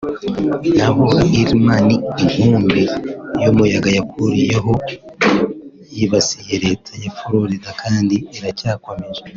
naho 0.77 1.07
Irma 1.41 1.75
ni 1.87 1.95
inkubi 2.23 2.83
y’umuyaga 3.41 3.89
yakurikiyeho 3.97 4.71
yibasiye 5.95 6.55
Leta 6.65 6.91
ya 7.03 7.11
Florida 7.17 7.69
kandi 7.81 8.15
iracyakomeje 8.37 9.21